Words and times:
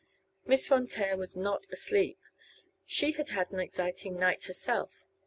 Miss 0.47 0.65
Von 0.67 0.87
Taer 0.87 1.15
was 1.15 1.35
not 1.35 1.67
asleep. 1.71 2.17
She 2.87 3.11
had 3.11 3.29
had 3.29 3.51
an 3.51 3.59
exciting 3.59 4.17
night 4.19 4.45
herself. 4.45 5.03